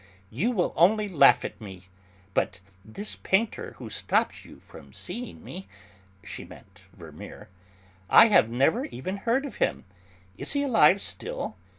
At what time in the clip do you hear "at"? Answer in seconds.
1.45-1.61